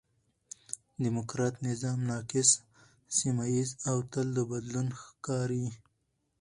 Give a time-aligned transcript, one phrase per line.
[1.01, 2.49] ډيموکراټ نظام ناقص،
[3.17, 5.69] سمیه ييز او تل د بدلون ښکار یي.